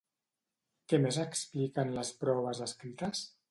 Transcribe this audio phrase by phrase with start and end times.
[0.93, 3.25] Què més expliquen les proves escrites?